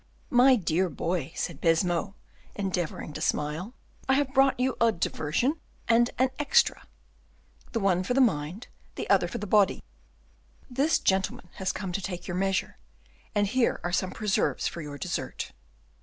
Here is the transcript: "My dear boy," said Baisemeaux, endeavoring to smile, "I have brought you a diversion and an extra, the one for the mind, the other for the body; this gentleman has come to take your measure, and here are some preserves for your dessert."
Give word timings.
"My 0.31 0.55
dear 0.55 0.89
boy," 0.89 1.31
said 1.35 1.61
Baisemeaux, 1.61 2.15
endeavoring 2.55 3.13
to 3.13 3.21
smile, 3.21 3.75
"I 4.09 4.13
have 4.15 4.33
brought 4.33 4.59
you 4.59 4.75
a 4.81 4.91
diversion 4.91 5.59
and 5.87 6.09
an 6.17 6.31
extra, 6.39 6.87
the 7.71 7.79
one 7.79 8.01
for 8.01 8.15
the 8.15 8.19
mind, 8.19 8.67
the 8.95 9.07
other 9.11 9.27
for 9.27 9.37
the 9.37 9.45
body; 9.45 9.83
this 10.67 10.97
gentleman 10.97 11.49
has 11.57 11.71
come 11.71 11.91
to 11.91 12.01
take 12.01 12.27
your 12.27 12.35
measure, 12.37 12.77
and 13.35 13.45
here 13.45 13.79
are 13.83 13.93
some 13.93 14.09
preserves 14.09 14.67
for 14.67 14.81
your 14.81 14.97
dessert." 14.97 15.51